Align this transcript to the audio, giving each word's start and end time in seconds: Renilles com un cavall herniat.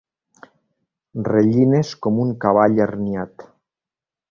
Renilles 1.27 1.93
com 2.07 2.19
un 2.25 2.33
cavall 2.47 2.83
herniat. 2.87 3.49